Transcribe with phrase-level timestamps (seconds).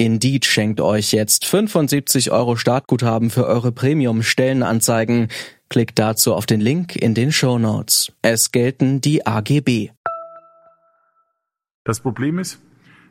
[0.00, 5.26] Indeed schenkt euch jetzt 75 Euro Startguthaben für eure Premium-Stellenanzeigen.
[5.68, 8.12] Klickt dazu auf den Link in den Show Notes.
[8.22, 9.90] Es gelten die AGB.
[11.82, 12.60] Das Problem ist,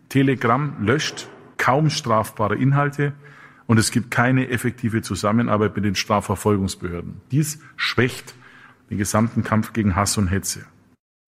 [0.08, 1.28] Telegram löscht
[1.58, 3.12] kaum strafbare Inhalte
[3.66, 7.20] und es gibt keine effektive Zusammenarbeit mit den Strafverfolgungsbehörden.
[7.32, 8.34] Dies schwächt
[8.90, 10.66] den gesamten Kampf gegen Hass und Hetze.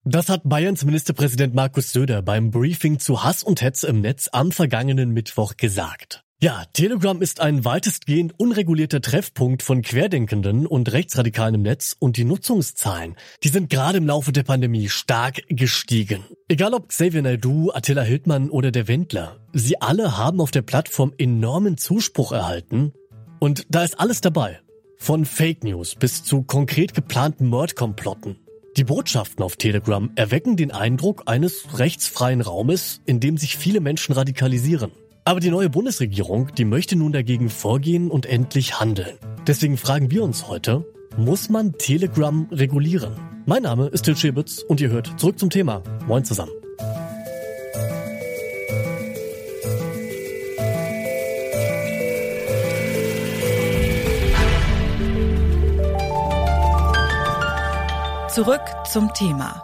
[0.06, 4.54] Das hat Bayerns Ministerpräsident Markus Söder beim Briefing zu Hass und Hetze im Netz am
[4.54, 6.24] vergangenen Mittwoch gesagt.
[6.42, 12.24] Ja, Telegram ist ein weitestgehend unregulierter Treffpunkt von Querdenkenden und Rechtsradikalen im Netz und die
[12.24, 16.24] Nutzungszahlen, die sind gerade im Laufe der Pandemie stark gestiegen.
[16.48, 21.14] Egal ob Xavier Naidoo, Attila Hildmann oder der Wendler, sie alle haben auf der Plattform
[21.18, 22.94] enormen Zuspruch erhalten
[23.40, 24.62] und da ist alles dabei.
[24.96, 28.38] Von Fake News bis zu konkret geplanten Mordkomplotten.
[28.80, 34.14] Die Botschaften auf Telegram erwecken den Eindruck eines rechtsfreien Raumes, in dem sich viele Menschen
[34.14, 34.92] radikalisieren.
[35.26, 39.18] Aber die neue Bundesregierung, die möchte nun dagegen vorgehen und endlich handeln.
[39.46, 40.86] Deswegen fragen wir uns heute,
[41.18, 43.18] muss man Telegram regulieren?
[43.46, 45.84] Mein Name ist Til Schäbitz und ihr hört zurück zum Thema.
[46.08, 46.59] Moin zusammen.
[58.34, 59.64] Zurück zum Thema.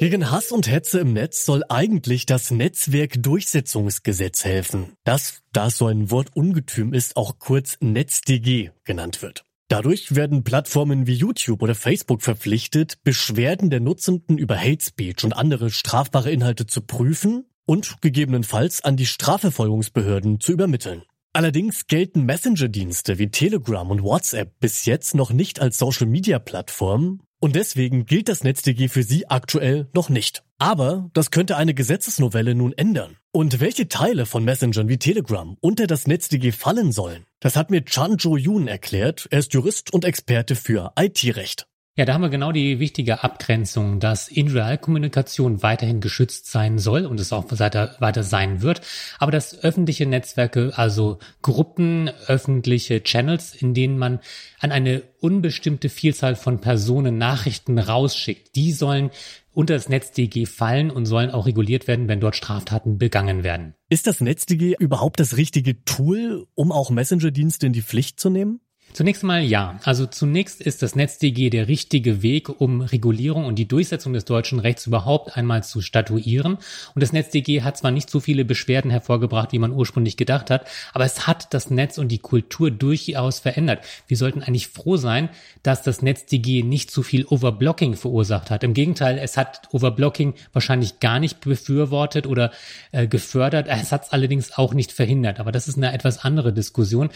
[0.00, 5.86] Gegen Hass und Hetze im Netz soll eigentlich das Netzwerkdurchsetzungsgesetz helfen, das, da es so
[5.86, 9.44] ein Wortungetüm ist, auch kurz NetzDG genannt wird.
[9.68, 15.32] Dadurch werden Plattformen wie YouTube oder Facebook verpflichtet, Beschwerden der Nutzenden über Hate Speech und
[15.32, 21.04] andere strafbare Inhalte zu prüfen und gegebenenfalls an die Strafverfolgungsbehörden zu übermitteln.
[21.36, 28.06] Allerdings gelten Messenger-Dienste wie Telegram und WhatsApp bis jetzt noch nicht als Social-Media-Plattform und deswegen
[28.06, 30.44] gilt das NetzDG für sie aktuell noch nicht.
[30.56, 33.18] Aber das könnte eine Gesetzesnovelle nun ändern.
[33.32, 37.84] Und welche Teile von Messengern wie Telegram unter das NetzDG fallen sollen, das hat mir
[37.84, 39.28] Chan Jo Yoon erklärt.
[39.30, 41.66] Er ist Jurist und Experte für IT-Recht.
[41.98, 47.18] Ja, da haben wir genau die wichtige Abgrenzung, dass In-Real-Kommunikation weiterhin geschützt sein soll und
[47.18, 48.82] es auch weiter, weiter sein wird,
[49.18, 54.20] aber dass öffentliche Netzwerke, also Gruppen, öffentliche Channels, in denen man
[54.60, 59.10] an eine unbestimmte Vielzahl von Personen Nachrichten rausschickt, die sollen
[59.54, 63.72] unter das NetzDG fallen und sollen auch reguliert werden, wenn dort Straftaten begangen werden.
[63.88, 68.60] Ist das NetzDG überhaupt das richtige Tool, um auch Messenger-Dienste in die Pflicht zu nehmen?
[68.96, 69.78] Zunächst mal ja.
[69.84, 74.58] Also zunächst ist das NetzDG der richtige Weg, um Regulierung und die Durchsetzung des deutschen
[74.58, 76.54] Rechts überhaupt einmal zu statuieren.
[76.94, 80.66] Und das NetzDG hat zwar nicht so viele Beschwerden hervorgebracht, wie man ursprünglich gedacht hat,
[80.94, 83.84] aber es hat das Netz und die Kultur durchaus verändert.
[84.08, 85.28] Wir sollten eigentlich froh sein,
[85.62, 88.64] dass das NetzDG nicht zu viel Overblocking verursacht hat.
[88.64, 92.50] Im Gegenteil, es hat Overblocking wahrscheinlich gar nicht befürwortet oder
[92.92, 93.66] äh, gefördert.
[93.68, 95.38] Es hat es allerdings auch nicht verhindert.
[95.38, 97.10] Aber das ist eine etwas andere Diskussion.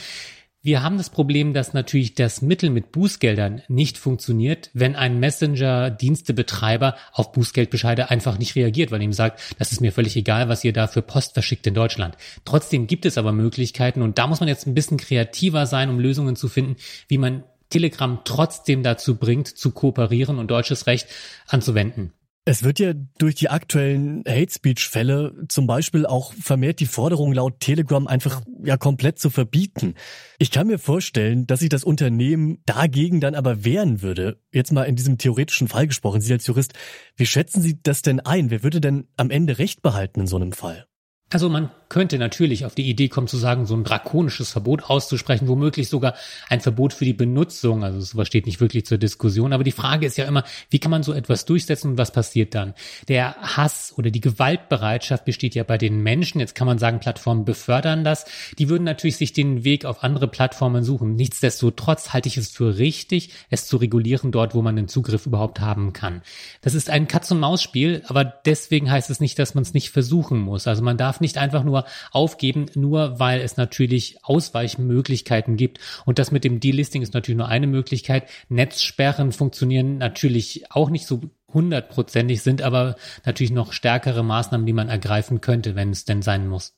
[0.62, 6.96] Wir haben das Problem, dass natürlich das Mittel mit Bußgeldern nicht funktioniert, wenn ein Messenger-Dienstebetreiber
[7.12, 10.74] auf Bußgeldbescheide einfach nicht reagiert, weil ihm sagt, das ist mir völlig egal, was ihr
[10.74, 12.18] da für Post verschickt in Deutschland.
[12.44, 15.98] Trotzdem gibt es aber Möglichkeiten und da muss man jetzt ein bisschen kreativer sein, um
[15.98, 16.76] Lösungen zu finden,
[17.08, 21.06] wie man Telegram trotzdem dazu bringt, zu kooperieren und deutsches Recht
[21.46, 22.12] anzuwenden.
[22.46, 27.34] Es wird ja durch die aktuellen Hate Speech Fälle zum Beispiel auch vermehrt die Forderung
[27.34, 29.94] laut Telegram einfach ja komplett zu verbieten.
[30.38, 34.40] Ich kann mir vorstellen, dass sich das Unternehmen dagegen dann aber wehren würde.
[34.52, 36.72] Jetzt mal in diesem theoretischen Fall gesprochen, Sie als Jurist,
[37.14, 38.50] wie schätzen Sie das denn ein?
[38.50, 40.86] Wer würde denn am Ende Recht behalten in so einem Fall?
[41.30, 45.48] Also man könnte natürlich auf die Idee kommen zu sagen, so ein drakonisches Verbot auszusprechen,
[45.48, 46.14] womöglich sogar
[46.48, 47.84] ein Verbot für die Benutzung.
[47.84, 49.52] Also sowas steht nicht wirklich zur Diskussion.
[49.52, 52.54] Aber die Frage ist ja immer, wie kann man so etwas durchsetzen und was passiert
[52.54, 52.74] dann?
[53.08, 56.40] Der Hass oder die Gewaltbereitschaft besteht ja bei den Menschen.
[56.40, 58.24] Jetzt kann man sagen, Plattformen befördern das.
[58.58, 61.16] Die würden natürlich sich den Weg auf andere Plattformen suchen.
[61.16, 65.58] Nichtsdestotrotz halte ich es für richtig, es zu regulieren dort, wo man den Zugriff überhaupt
[65.58, 66.22] haben kann.
[66.60, 70.68] Das ist ein Katz-und-Maus-Spiel, aber deswegen heißt es nicht, dass man es nicht versuchen muss.
[70.68, 71.79] Also man darf nicht einfach nur
[72.12, 75.78] aufgeben, nur weil es natürlich Ausweichmöglichkeiten gibt.
[76.04, 78.28] Und das mit dem Delisting ist natürlich nur eine Möglichkeit.
[78.48, 81.20] Netzsperren funktionieren natürlich auch nicht so
[81.52, 86.46] hundertprozentig, sind aber natürlich noch stärkere Maßnahmen, die man ergreifen könnte, wenn es denn sein
[86.48, 86.74] muss.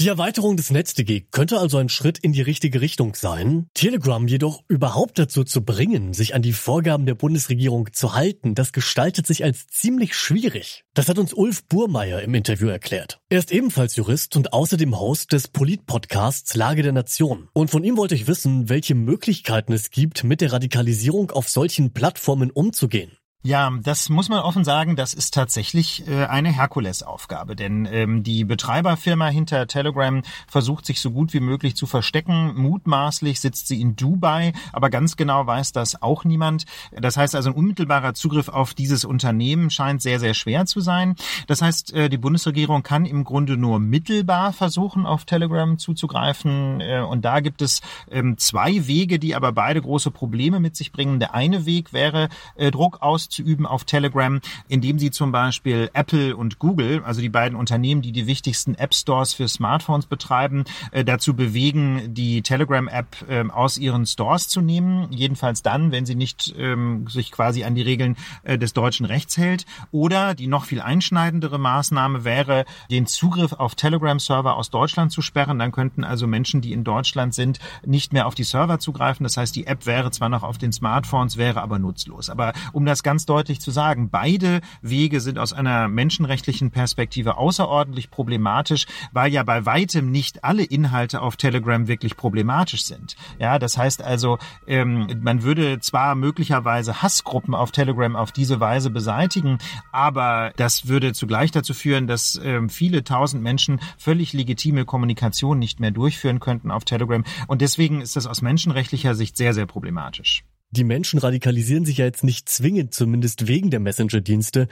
[0.00, 3.66] Die Erweiterung des NetzDG könnte also ein Schritt in die richtige Richtung sein.
[3.74, 8.72] Telegram jedoch überhaupt dazu zu bringen, sich an die Vorgaben der Bundesregierung zu halten, das
[8.72, 10.84] gestaltet sich als ziemlich schwierig.
[10.94, 13.20] Das hat uns Ulf Burmeier im Interview erklärt.
[13.28, 17.50] Er ist ebenfalls Jurist und außerdem Host des Polit-Podcasts Lage der Nation.
[17.52, 21.92] Und von ihm wollte ich wissen, welche Möglichkeiten es gibt, mit der Radikalisierung auf solchen
[21.92, 23.19] Plattformen umzugehen.
[23.42, 28.44] Ja, das muss man offen sagen, das ist tatsächlich äh, eine Herkulesaufgabe, denn ähm, die
[28.44, 32.52] Betreiberfirma hinter Telegram versucht sich so gut wie möglich zu verstecken.
[32.56, 36.66] Mutmaßlich sitzt sie in Dubai, aber ganz genau weiß das auch niemand.
[36.92, 41.14] Das heißt also, ein unmittelbarer Zugriff auf dieses Unternehmen scheint sehr, sehr schwer zu sein.
[41.46, 46.82] Das heißt, äh, die Bundesregierung kann im Grunde nur mittelbar versuchen, auf Telegram zuzugreifen.
[46.82, 50.92] Äh, und da gibt es ähm, zwei Wege, die aber beide große Probleme mit sich
[50.92, 51.20] bringen.
[51.20, 56.36] Der eine Weg wäre, äh, Druck aus auszuüben auf Telegram, indem sie zum Beispiel Apple
[56.36, 61.04] und Google, also die beiden Unternehmen, die die wichtigsten App Stores für Smartphones betreiben, äh,
[61.04, 65.06] dazu bewegen, die Telegram-App äh, aus ihren Stores zu nehmen.
[65.12, 69.36] Jedenfalls dann, wenn sie nicht ähm, sich quasi an die Regeln äh, des deutschen Rechts
[69.36, 69.64] hält.
[69.92, 75.60] Oder die noch viel einschneidendere Maßnahme wäre, den Zugriff auf Telegram-Server aus Deutschland zu sperren.
[75.60, 79.22] Dann könnten also Menschen, die in Deutschland sind, nicht mehr auf die Server zugreifen.
[79.22, 82.28] Das heißt, die App wäre zwar noch auf den Smartphones, wäre aber nutzlos.
[82.28, 87.36] Aber um das ganz ganz deutlich zu sagen, beide Wege sind aus einer menschenrechtlichen Perspektive
[87.36, 93.16] außerordentlich problematisch, weil ja bei weitem nicht alle Inhalte auf Telegram wirklich problematisch sind.
[93.38, 98.88] Ja, das heißt also, ähm, man würde zwar möglicherweise Hassgruppen auf Telegram auf diese Weise
[98.88, 99.58] beseitigen,
[99.92, 105.78] aber das würde zugleich dazu führen, dass ähm, viele tausend Menschen völlig legitime Kommunikation nicht
[105.78, 107.22] mehr durchführen könnten auf Telegram.
[107.48, 110.42] Und deswegen ist das aus menschenrechtlicher Sicht sehr, sehr problematisch.
[110.72, 114.68] Die Menschen radikalisieren sich ja jetzt nicht zwingend, zumindest wegen der Messenger-Dienste.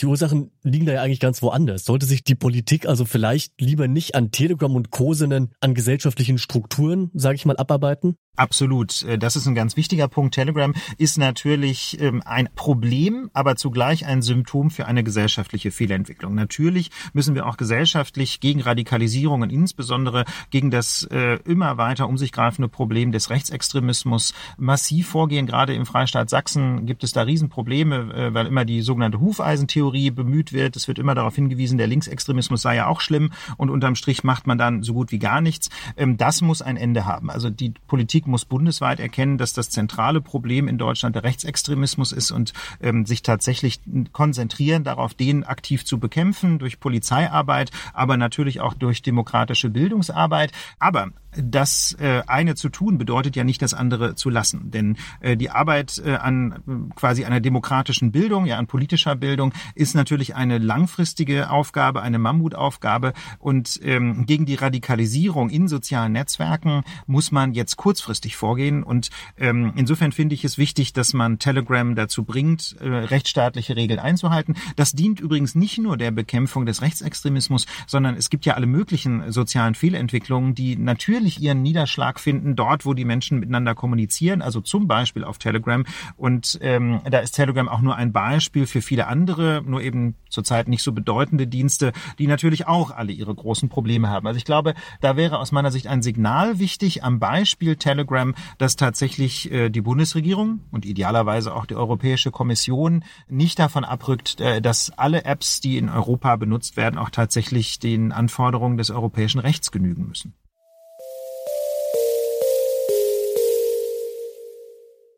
[0.00, 1.84] Die Ursachen liegen da ja eigentlich ganz woanders.
[1.84, 6.38] Sollte sich die Politik also vielleicht lieber nicht an Telegram und Co., sondern an gesellschaftlichen
[6.38, 8.16] Strukturen, sage ich mal, abarbeiten?
[8.34, 9.02] Absolut.
[9.02, 10.34] Äh, das ist ein ganz wichtiger Punkt.
[10.34, 16.34] Telegram ist natürlich ähm, ein Problem, aber zugleich ein Symptom für eine gesellschaftliche Fehlentwicklung.
[16.34, 22.16] Natürlich müssen wir auch gesellschaftlich gegen Radikalisierung und insbesondere gegen das äh, immer weiter um
[22.16, 25.41] sich greifende Problem des Rechtsextremismus massiv vorgehen.
[25.46, 30.52] Gerade im Freistaat Sachsen gibt es da Riesenprobleme, äh, weil immer die sogenannte Hufeisentheorie bemüht
[30.52, 30.76] wird.
[30.76, 34.46] Es wird immer darauf hingewiesen, der Linksextremismus sei ja auch schlimm und unterm Strich macht
[34.46, 35.70] man dann so gut wie gar nichts.
[35.96, 37.30] Ähm, das muss ein Ende haben.
[37.30, 42.12] Also die Politik Politik muss bundesweit erkennen, dass das zentrale Problem in Deutschland der Rechtsextremismus
[42.12, 42.52] ist und
[42.82, 43.80] ähm, sich tatsächlich
[44.12, 50.52] konzentrieren darauf, den aktiv zu bekämpfen durch Polizeiarbeit, aber natürlich auch durch demokratische Bildungsarbeit.
[50.78, 55.36] Aber das äh, eine zu tun bedeutet ja nicht das andere zu lassen, denn äh,
[55.36, 60.34] die Arbeit äh, an äh, quasi einer demokratischen Bildung, ja an politischer Bildung, ist natürlich
[60.34, 63.12] eine langfristige Aufgabe, eine Mammutaufgabe.
[63.38, 68.82] Und ähm, gegen die Radikalisierung in sozialen Netzwerken muss man jetzt kurzfristig vorgehen.
[68.82, 74.00] Und ähm, insofern finde ich es wichtig, dass man Telegram dazu bringt, äh, rechtsstaatliche Regeln
[74.00, 74.54] einzuhalten.
[74.76, 79.30] Das dient übrigens nicht nur der Bekämpfung des Rechtsextremismus, sondern es gibt ja alle möglichen
[79.32, 84.60] sozialen Fehlentwicklungen, die natürlich natürlich ihren Niederschlag finden dort, wo die Menschen miteinander kommunizieren, also
[84.60, 85.84] zum Beispiel auf Telegram.
[86.16, 90.66] Und ähm, da ist Telegram auch nur ein Beispiel für viele andere, nur eben zurzeit
[90.66, 94.26] nicht so bedeutende Dienste, die natürlich auch alle ihre großen Probleme haben.
[94.26, 98.74] Also ich glaube, da wäre aus meiner Sicht ein Signal wichtig am Beispiel Telegram, dass
[98.74, 104.90] tatsächlich äh, die Bundesregierung und idealerweise auch die Europäische Kommission nicht davon abrückt, äh, dass
[104.98, 110.08] alle Apps, die in Europa benutzt werden, auch tatsächlich den Anforderungen des europäischen Rechts genügen
[110.08, 110.34] müssen.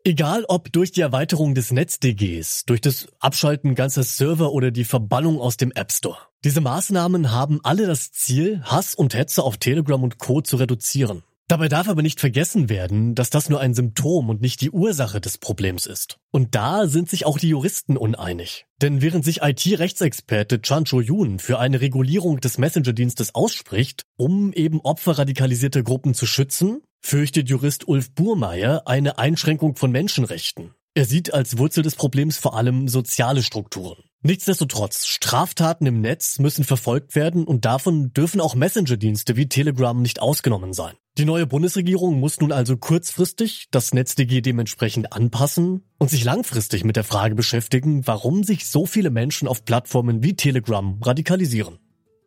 [0.07, 5.41] Egal ob durch die Erweiterung des NetzDGs, durch das Abschalten ganzer Server oder die Verbannung
[5.41, 6.19] aus dem App Store.
[6.43, 10.41] Diese Maßnahmen haben alle das Ziel, Hass und Hetze auf Telegram und Co.
[10.41, 11.23] zu reduzieren.
[11.47, 15.21] Dabei darf aber nicht vergessen werden, dass das nur ein Symptom und nicht die Ursache
[15.21, 16.19] des Problems ist.
[16.29, 18.67] Und da sind sich auch die Juristen uneinig.
[18.83, 25.17] Denn während sich IT-Rechtsexperte Chan Cho-Yun für eine Regulierung des Messenger-Dienstes ausspricht, um eben Opfer
[25.17, 30.73] radikalisierter Gruppen zu schützen, fürchtet Jurist Ulf Burmeier eine Einschränkung von Menschenrechten.
[30.95, 33.97] Er sieht als Wurzel des Problems vor allem soziale Strukturen.
[34.23, 40.19] Nichtsdestotrotz, Straftaten im Netz müssen verfolgt werden und davon dürfen auch Messenger-Dienste wie Telegram nicht
[40.19, 40.95] ausgenommen sein.
[41.19, 46.95] Die neue Bundesregierung muss nun also kurzfristig das NetzDG dementsprechend anpassen und sich langfristig mit
[46.95, 51.77] der Frage beschäftigen, warum sich so viele Menschen auf Plattformen wie Telegram radikalisieren.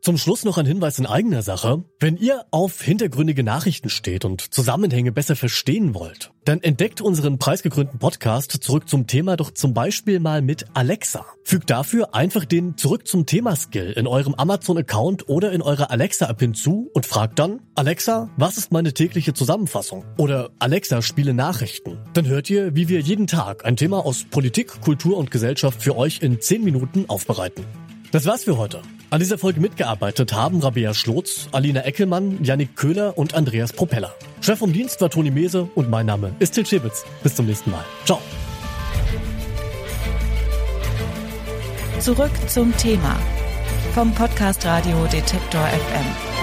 [0.08, 1.84] Zum Schluss noch ein Hinweis in eigener Sache.
[2.00, 7.98] Wenn ihr auf hintergründige Nachrichten steht und Zusammenhänge besser verstehen wollt, dann entdeckt unseren preisgekrönten
[7.98, 11.26] Podcast zurück zum Thema doch zum Beispiel mal mit Alexa.
[11.44, 16.40] Fügt dafür einfach den Zurück zum Thema Skill in eurem Amazon-Account oder in eurer Alexa-App
[16.40, 20.06] hinzu und fragt dann, Alexa, was ist meine tägliche Zusammenfassung?
[20.16, 21.98] Oder Alexa, spiele Nachrichten.
[22.14, 25.98] Dann hört ihr, wie wir jeden Tag ein Thema aus Politik, Kultur und Gesellschaft für
[25.98, 27.66] euch in 10 Minuten aufbereiten.
[28.10, 28.80] Das war's für heute.
[29.10, 34.14] An dieser Folge mitgearbeitet haben Rabea Schlotz, Alina Eckelmann, Yannick Köhler und Andreas Propeller.
[34.40, 37.04] Chef vom Dienst war Toni Mese und mein Name ist Til Schibitz.
[37.22, 37.84] Bis zum nächsten Mal.
[38.06, 38.20] Ciao.
[42.00, 43.16] Zurück zum Thema
[43.94, 46.37] vom Podcast Radio Detektor FM.